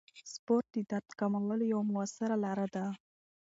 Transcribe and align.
سپورت 0.33 0.67
د 0.75 0.77
درد 0.91 1.09
کمولو 1.19 1.63
یوه 1.73 1.83
موثره 1.91 2.35
لاره 2.43 2.67
ده. 2.75 2.85